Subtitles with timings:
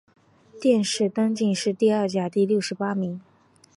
[0.59, 3.21] 殿试登进士第二甲第六十八名。